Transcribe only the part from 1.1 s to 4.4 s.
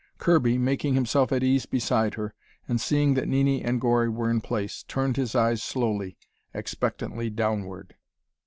at ease beside her, and seeing that Nini and Gori were